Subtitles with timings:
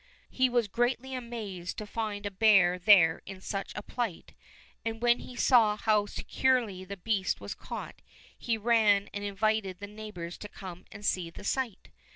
[0.31, 4.33] He was greatly amazed to find a bear there in such a plight,
[4.83, 8.01] and when he saw how securely the beast was caught,
[8.35, 11.89] he ran and invited the neighbors to come and see the sight.